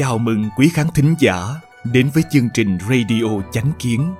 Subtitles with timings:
[0.00, 1.60] Chào mừng quý khán thính giả
[1.92, 4.14] đến với chương trình Radio Chánh Kiến.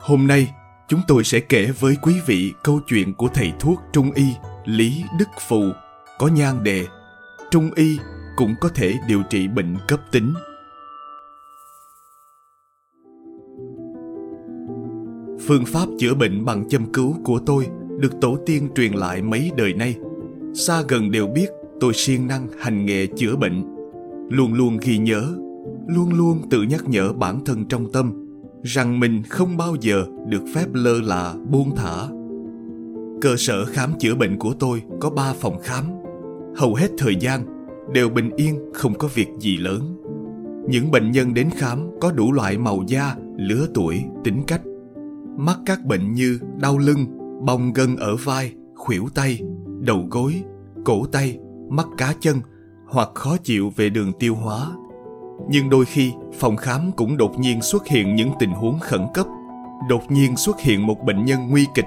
[0.00, 0.54] Hôm nay,
[0.88, 4.26] chúng tôi sẽ kể với quý vị câu chuyện của thầy thuốc Trung Y
[4.64, 5.62] Lý Đức Phù
[6.18, 6.86] có nhan đề
[7.50, 7.98] Trung Y
[8.36, 10.34] cũng có thể điều trị bệnh cấp tính.
[15.46, 17.66] Phương pháp chữa bệnh bằng châm cứu của tôi
[18.00, 19.96] được tổ tiên truyền lại mấy đời nay.
[20.54, 21.48] Xa gần đều biết
[21.80, 23.73] tôi siêng năng hành nghề chữa bệnh
[24.28, 25.22] luôn luôn ghi nhớ,
[25.86, 28.24] luôn luôn tự nhắc nhở bản thân trong tâm
[28.62, 32.06] rằng mình không bao giờ được phép lơ là, buông thả.
[33.20, 35.84] Cơ sở khám chữa bệnh của tôi có ba phòng khám.
[36.56, 37.40] Hầu hết thời gian
[37.92, 39.80] đều bình yên, không có việc gì lớn.
[40.68, 44.62] Những bệnh nhân đến khám có đủ loại màu da, lứa tuổi, tính cách.
[45.36, 47.06] Mắc các bệnh như đau lưng,
[47.46, 49.40] bong gân ở vai, khuỷu tay,
[49.80, 50.42] đầu gối,
[50.84, 51.38] cổ tay,
[51.68, 52.36] mắt cá chân
[52.94, 54.72] hoặc khó chịu về đường tiêu hóa.
[55.48, 59.26] Nhưng đôi khi phòng khám cũng đột nhiên xuất hiện những tình huống khẩn cấp,
[59.88, 61.84] đột nhiên xuất hiện một bệnh nhân nguy kịch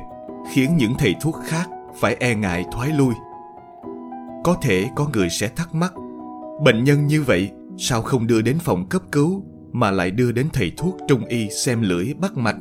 [0.51, 3.13] khiến những thầy thuốc khác phải e ngại thoái lui.
[4.43, 5.93] Có thể có người sẽ thắc mắc,
[6.63, 10.47] bệnh nhân như vậy sao không đưa đến phòng cấp cứu mà lại đưa đến
[10.53, 12.57] thầy thuốc trung y xem lưỡi bắt mạch?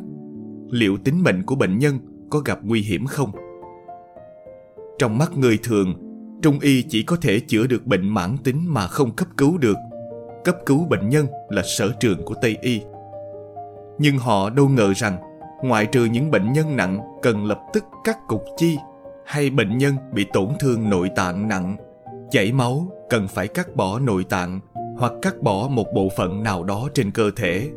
[0.70, 1.98] Liệu tính mệnh của bệnh nhân
[2.30, 3.30] có gặp nguy hiểm không?
[4.98, 6.05] Trong mắt người thường,
[6.46, 9.76] Trung y chỉ có thể chữa được bệnh mãn tính mà không cấp cứu được.
[10.44, 12.80] Cấp cứu bệnh nhân là sở trường của Tây y.
[13.98, 15.18] Nhưng họ đâu ngờ rằng,
[15.62, 18.76] ngoại trừ những bệnh nhân nặng cần lập tức cắt cục chi,
[19.24, 21.76] hay bệnh nhân bị tổn thương nội tạng nặng,
[22.30, 24.60] chảy máu cần phải cắt bỏ nội tạng
[24.98, 27.70] hoặc cắt bỏ một bộ phận nào đó trên cơ thể,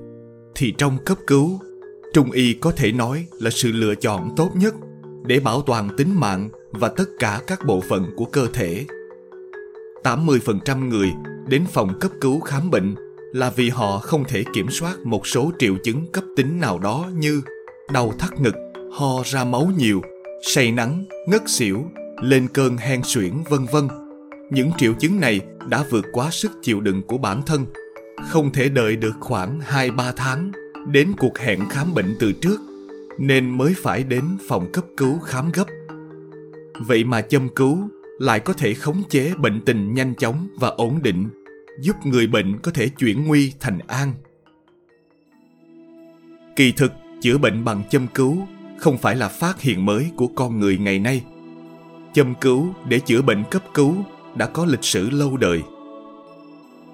[0.55, 1.59] thì trong cấp cứu,
[2.13, 4.73] Trung y có thể nói là sự lựa chọn tốt nhất
[5.25, 8.85] để bảo toàn tính mạng và tất cả các bộ phận của cơ thể.
[10.03, 11.11] 80% người
[11.47, 12.95] đến phòng cấp cứu khám bệnh
[13.33, 17.05] là vì họ không thể kiểm soát một số triệu chứng cấp tính nào đó
[17.13, 17.41] như
[17.93, 18.55] đau thắt ngực,
[18.91, 20.01] ho ra máu nhiều,
[20.43, 21.85] say nắng, ngất xỉu,
[22.21, 23.87] lên cơn hen suyễn vân vân.
[24.51, 27.65] Những triệu chứng này đã vượt quá sức chịu đựng của bản thân,
[28.29, 30.51] không thể đợi được khoảng 2-3 tháng
[30.87, 32.57] đến cuộc hẹn khám bệnh từ trước
[33.17, 35.65] nên mới phải đến phòng cấp cứu khám gấp.
[36.79, 40.99] Vậy mà châm cứu lại có thể khống chế bệnh tình nhanh chóng và ổn
[41.03, 41.29] định,
[41.81, 44.13] giúp người bệnh có thể chuyển nguy thành an.
[46.55, 46.91] Kỳ thực,
[47.21, 48.37] chữa bệnh bằng châm cứu
[48.77, 51.23] không phải là phát hiện mới của con người ngày nay.
[52.13, 53.95] Châm cứu để chữa bệnh cấp cứu
[54.35, 55.61] đã có lịch sử lâu đời.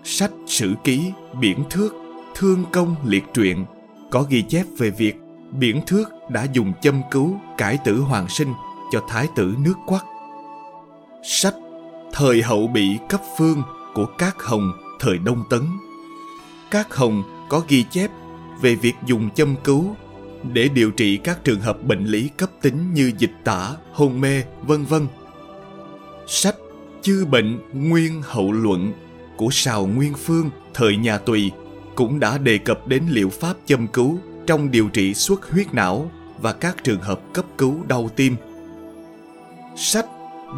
[0.03, 1.93] Sách sử ký, biển thước,
[2.35, 3.65] thương công liệt truyện
[4.11, 5.15] có ghi chép về việc
[5.59, 8.53] Biển Thước đã dùng châm cứu cải tử hoàng sinh
[8.91, 10.05] cho thái tử nước quắc.
[11.23, 11.55] Sách
[12.13, 13.63] Thời hậu bị cấp phương
[13.93, 15.61] của các hồng thời Đông Tấn.
[16.71, 18.11] Các hồng có ghi chép
[18.61, 19.95] về việc dùng châm cứu
[20.43, 24.43] để điều trị các trường hợp bệnh lý cấp tính như dịch tả, hôn mê,
[24.61, 25.07] vân vân.
[26.27, 26.55] Sách
[27.01, 28.93] Chư bệnh nguyên hậu luận
[29.37, 31.51] của Sào Nguyên Phương thời nhà Tùy
[31.95, 36.11] cũng đã đề cập đến liệu pháp châm cứu trong điều trị xuất huyết não
[36.41, 38.35] và các trường hợp cấp cứu đau tim.
[39.75, 40.05] Sách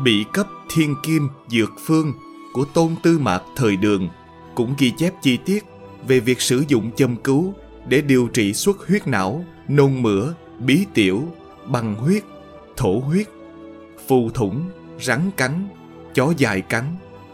[0.04, 2.14] Bị cấp thiên kim dược phương
[2.54, 4.10] của Tôn Tư Mạc thời đường
[4.56, 5.66] cũng ghi chép chi tiết
[6.08, 7.54] về việc sử dụng châm cứu
[7.88, 11.24] để điều trị xuất huyết não, nôn mửa, bí tiểu,
[11.68, 12.24] bằng huyết,
[12.78, 13.28] thổ huyết,
[14.08, 14.70] phù thủng,
[15.02, 15.68] rắn cắn,
[16.14, 16.84] chó dài cắn,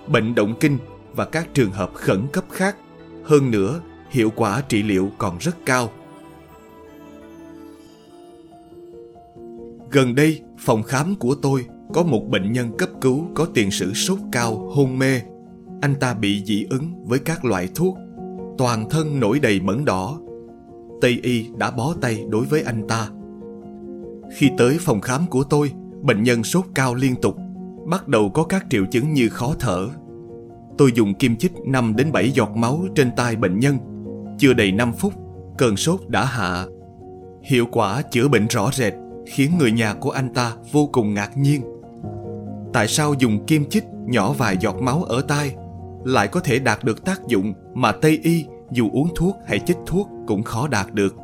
[0.07, 0.77] bệnh động kinh
[1.15, 2.75] và các trường hợp khẩn cấp khác.
[3.23, 5.91] Hơn nữa, hiệu quả trị liệu còn rất cao.
[9.93, 13.93] Gần đây, phòng khám của tôi có một bệnh nhân cấp cứu có tiền sử
[13.93, 15.21] sốt cao, hôn mê.
[15.81, 17.97] Anh ta bị dị ứng với các loại thuốc,
[18.57, 20.19] toàn thân nổi đầy mẩn đỏ.
[21.01, 23.09] Tây y đã bó tay đối với anh ta.
[24.35, 25.71] Khi tới phòng khám của tôi,
[26.01, 27.37] bệnh nhân sốt cao liên tục,
[27.85, 29.87] bắt đầu có các triệu chứng như khó thở.
[30.77, 33.77] Tôi dùng kim chích 5 đến 7 giọt máu trên tay bệnh nhân.
[34.37, 35.13] Chưa đầy 5 phút,
[35.57, 36.65] cơn sốt đã hạ.
[37.43, 38.93] Hiệu quả chữa bệnh rõ rệt
[39.25, 41.61] khiến người nhà của anh ta vô cùng ngạc nhiên.
[42.73, 45.55] Tại sao dùng kim chích nhỏ vài giọt máu ở tai
[46.03, 49.77] lại có thể đạt được tác dụng mà Tây y dù uống thuốc hay chích
[49.85, 51.15] thuốc cũng khó đạt được?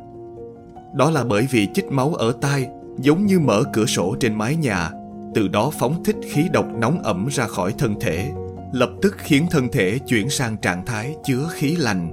[0.94, 2.68] Đó là bởi vì chích máu ở tai
[2.98, 4.90] giống như mở cửa sổ trên mái nhà,
[5.34, 8.30] từ đó phóng thích khí độc nóng ẩm ra khỏi thân thể,
[8.72, 12.10] lập tức khiến thân thể chuyển sang trạng thái chứa khí lành.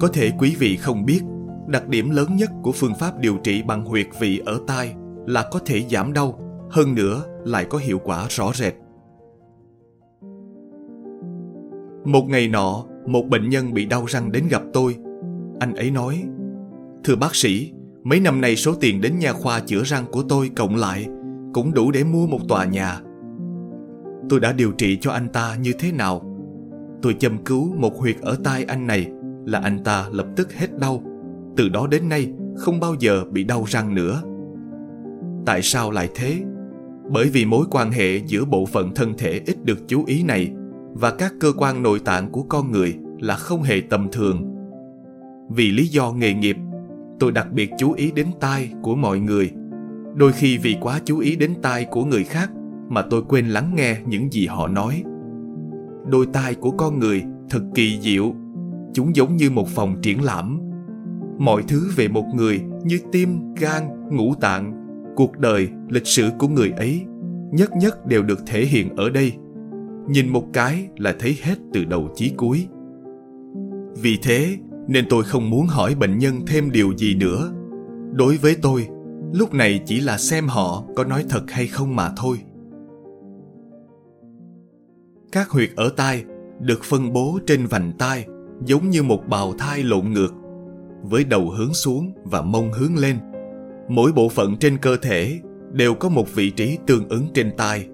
[0.00, 1.20] Có thể quý vị không biết
[1.68, 4.94] đặc điểm lớn nhất của phương pháp điều trị bằng huyệt vị ở tai
[5.26, 6.40] là có thể giảm đau
[6.70, 8.74] hơn nữa lại có hiệu quả rõ rệt
[12.04, 14.96] một ngày nọ một bệnh nhân bị đau răng đến gặp tôi.
[15.60, 16.24] Anh ấy nói,
[17.04, 17.72] Thưa bác sĩ,
[18.04, 21.06] mấy năm nay số tiền đến nha khoa chữa răng của tôi cộng lại
[21.54, 23.00] cũng đủ để mua một tòa nhà.
[24.28, 26.22] Tôi đã điều trị cho anh ta như thế nào?
[27.02, 29.10] Tôi châm cứu một huyệt ở tai anh này
[29.44, 31.02] là anh ta lập tức hết đau.
[31.56, 34.22] Từ đó đến nay không bao giờ bị đau răng nữa.
[35.46, 36.42] Tại sao lại thế?
[37.10, 40.50] Bởi vì mối quan hệ giữa bộ phận thân thể ít được chú ý này
[40.92, 44.54] và các cơ quan nội tạng của con người là không hề tầm thường.
[45.50, 46.56] Vì lý do nghề nghiệp,
[47.18, 49.50] tôi đặc biệt chú ý đến tai của mọi người.
[50.14, 52.50] Đôi khi vì quá chú ý đến tai của người khác
[52.88, 55.02] mà tôi quên lắng nghe những gì họ nói.
[56.10, 58.34] Đôi tai của con người thật kỳ diệu.
[58.92, 60.60] Chúng giống như một phòng triển lãm.
[61.38, 64.72] Mọi thứ về một người như tim, gan, ngũ tạng,
[65.16, 67.02] cuộc đời, lịch sử của người ấy
[67.52, 69.32] nhất nhất đều được thể hiện ở đây.
[70.08, 72.66] Nhìn một cái là thấy hết từ đầu chí cuối.
[74.02, 74.56] Vì thế
[74.88, 77.52] nên tôi không muốn hỏi bệnh nhân thêm điều gì nữa.
[78.12, 78.88] Đối với tôi
[79.32, 82.38] lúc này chỉ là xem họ có nói thật hay không mà thôi.
[85.32, 86.24] Các huyệt ở tai
[86.60, 88.26] được phân bố trên vành tai
[88.66, 90.34] giống như một bào thai lộn ngược
[91.02, 93.16] với đầu hướng xuống và mông hướng lên.
[93.88, 95.40] Mỗi bộ phận trên cơ thể
[95.72, 97.86] đều có một vị trí tương ứng trên tai.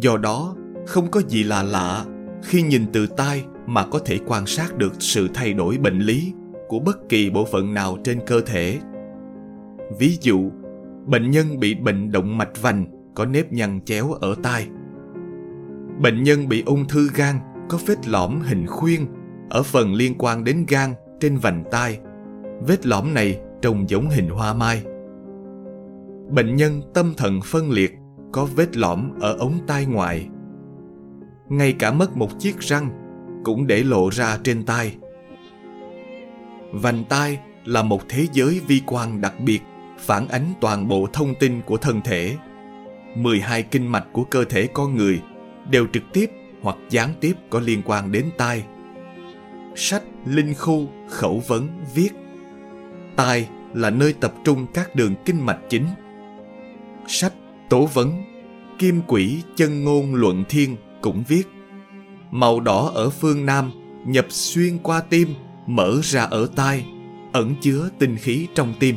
[0.00, 2.04] Do đó, không có gì là lạ
[2.42, 6.32] khi nhìn từ tai mà có thể quan sát được sự thay đổi bệnh lý
[6.68, 8.78] của bất kỳ bộ phận nào trên cơ thể.
[9.98, 10.50] Ví dụ,
[11.06, 14.66] bệnh nhân bị bệnh động mạch vành có nếp nhăn chéo ở tai.
[16.00, 17.36] Bệnh nhân bị ung thư gan
[17.68, 19.06] có vết lõm hình khuyên
[19.50, 21.98] ở phần liên quan đến gan trên vành tai
[22.60, 24.82] vết lõm này trông giống hình hoa mai.
[26.30, 27.94] Bệnh nhân tâm thần phân liệt,
[28.32, 30.28] có vết lõm ở ống tai ngoài.
[31.48, 32.90] ngay cả mất một chiếc răng
[33.44, 34.96] cũng để lộ ra trên tai.
[36.72, 39.60] Vành tai là một thế giới vi quan đặc biệt,
[39.98, 42.36] phản ánh toàn bộ thông tin của thân thể.
[43.14, 45.20] 12 kinh mạch của cơ thể con người
[45.70, 46.30] đều trực tiếp
[46.62, 48.64] hoặc gián tiếp có liên quan đến tai.
[49.74, 52.10] Sách, linh khu, khẩu vấn, viết
[53.18, 55.86] tai là nơi tập trung các đường kinh mạch chính.
[57.06, 57.32] Sách
[57.68, 58.22] tố vấn,
[58.78, 61.48] kim quỷ chân ngôn luận thiên cũng viết,
[62.30, 63.70] màu đỏ ở phương nam
[64.06, 65.28] nhập xuyên qua tim,
[65.66, 66.84] mở ra ở tai,
[67.32, 68.96] ẩn chứa tinh khí trong tim.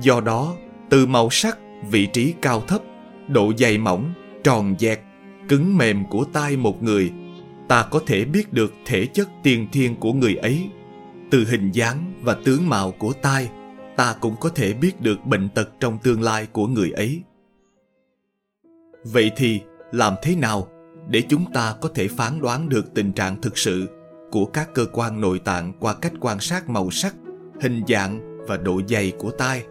[0.00, 0.54] Do đó,
[0.90, 1.58] từ màu sắc,
[1.90, 2.82] vị trí cao thấp,
[3.28, 4.12] độ dày mỏng,
[4.44, 5.00] tròn dẹt
[5.48, 7.12] cứng mềm của tai một người,
[7.68, 10.68] ta có thể biết được thể chất tiền thiên của người ấy
[11.34, 13.50] từ hình dáng và tướng mạo của tai,
[13.96, 17.22] ta cũng có thể biết được bệnh tật trong tương lai của người ấy.
[19.04, 19.60] Vậy thì,
[19.92, 20.68] làm thế nào
[21.08, 23.88] để chúng ta có thể phán đoán được tình trạng thực sự
[24.30, 27.14] của các cơ quan nội tạng qua cách quan sát màu sắc,
[27.60, 29.64] hình dạng và độ dày của tai?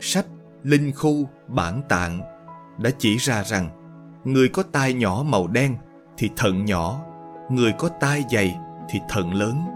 [0.00, 0.26] Sách
[0.62, 2.20] linh khu bản tạng
[2.78, 3.68] đã chỉ ra rằng,
[4.24, 5.76] người có tai nhỏ màu đen
[6.18, 7.04] thì thận nhỏ,
[7.50, 8.56] người có tai dày
[8.90, 9.75] thì thận lớn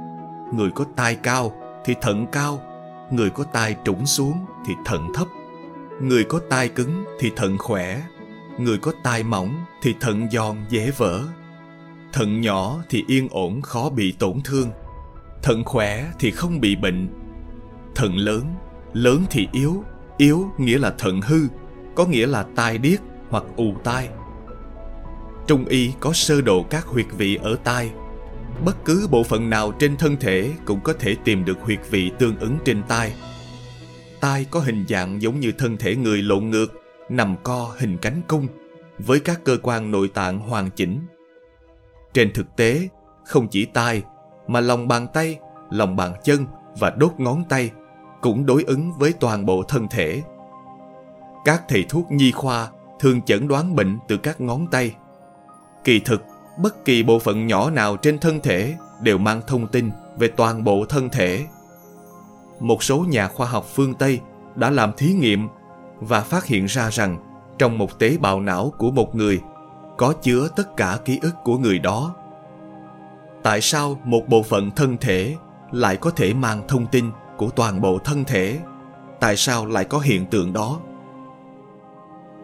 [0.52, 1.52] người có tai cao
[1.84, 2.62] thì thận cao,
[3.10, 5.26] người có tai trũng xuống thì thận thấp.
[6.00, 8.02] Người có tai cứng thì thận khỏe,
[8.58, 11.22] người có tai mỏng thì thận giòn dễ vỡ.
[12.12, 14.70] Thận nhỏ thì yên ổn khó bị tổn thương,
[15.42, 17.08] thận khỏe thì không bị bệnh.
[17.94, 18.44] Thận lớn
[18.92, 19.84] lớn thì yếu
[20.16, 21.40] yếu nghĩa là thận hư,
[21.94, 24.08] có nghĩa là tai điếc hoặc ù tai.
[25.46, 27.90] Trung y có sơ đồ các huyệt vị ở tai
[28.64, 32.10] bất cứ bộ phận nào trên thân thể cũng có thể tìm được huyệt vị
[32.18, 33.12] tương ứng trên tai.
[34.20, 36.66] Tai có hình dạng giống như thân thể người lộn ngược,
[37.08, 38.46] nằm co hình cánh cung
[38.98, 41.00] với các cơ quan nội tạng hoàn chỉnh.
[42.12, 42.88] Trên thực tế,
[43.24, 44.02] không chỉ tai
[44.46, 45.38] mà lòng bàn tay,
[45.70, 46.46] lòng bàn chân
[46.78, 47.70] và đốt ngón tay
[48.20, 50.22] cũng đối ứng với toàn bộ thân thể.
[51.44, 52.68] Các thầy thuốc nhi khoa
[53.00, 54.94] thường chẩn đoán bệnh từ các ngón tay.
[55.84, 56.22] Kỳ thực
[56.58, 60.64] bất kỳ bộ phận nhỏ nào trên thân thể đều mang thông tin về toàn
[60.64, 61.46] bộ thân thể.
[62.60, 64.20] Một số nhà khoa học phương tây
[64.56, 65.48] đã làm thí nghiệm
[66.00, 67.18] và phát hiện ra rằng
[67.58, 69.40] trong một tế bào não của một người
[69.96, 72.14] có chứa tất cả ký ức của người đó.
[73.42, 75.36] Tại sao một bộ phận thân thể
[75.72, 78.58] lại có thể mang thông tin của toàn bộ thân thể?
[79.20, 80.80] Tại sao lại có hiện tượng đó?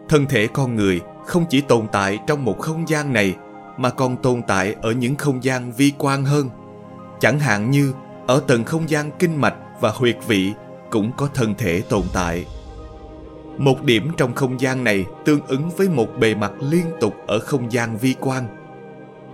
[0.09, 3.35] Thân thể con người không chỉ tồn tại trong một không gian này
[3.77, 6.49] mà còn tồn tại ở những không gian vi quan hơn.
[7.19, 7.93] Chẳng hạn như,
[8.27, 10.53] ở tầng không gian kinh mạch và huyệt vị
[10.89, 12.45] cũng có thân thể tồn tại.
[13.57, 17.39] Một điểm trong không gian này tương ứng với một bề mặt liên tục ở
[17.39, 18.47] không gian vi quan.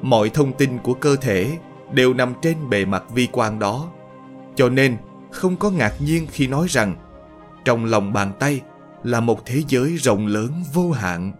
[0.01, 1.57] Mọi thông tin của cơ thể
[1.91, 3.87] đều nằm trên bề mặt vi quan đó.
[4.55, 4.97] Cho nên,
[5.31, 6.95] không có ngạc nhiên khi nói rằng,
[7.65, 8.61] trong lòng bàn tay
[9.03, 11.31] là một thế giới rộng lớn vô hạn.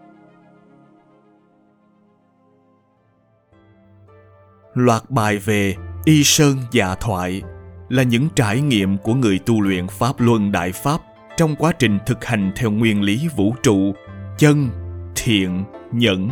[4.74, 5.76] Loạt bài về
[6.06, 7.42] y sơn dạ thoại
[7.90, 11.02] là những trải nghiệm của người tu luyện pháp luân đại pháp
[11.38, 13.96] trong quá trình thực hành theo nguyên lý vũ trụ,
[14.38, 14.70] chân,
[15.16, 16.30] thiện, nhẫn,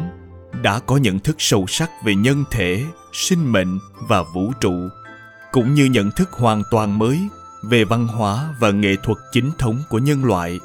[0.61, 2.83] đã có nhận thức sâu sắc về nhân thể,
[3.13, 4.73] sinh mệnh và vũ trụ,
[5.51, 7.19] cũng như nhận thức hoàn toàn mới
[7.69, 10.59] về văn hóa và nghệ thuật chính thống của nhân loại.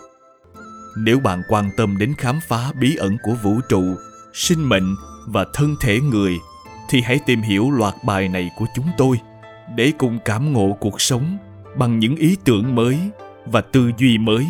[0.97, 3.97] Nếu bạn quan tâm đến khám phá bí ẩn của vũ trụ,
[4.33, 6.37] sinh mệnh và thân thể người
[6.89, 9.21] thì hãy tìm hiểu loạt bài này của chúng tôi
[9.75, 11.37] để cùng cảm ngộ cuộc sống
[11.77, 12.99] bằng những ý tưởng mới
[13.47, 14.47] và tư duy mới,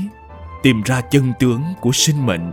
[0.63, 2.53] tìm ra chân tướng của sinh mệnh.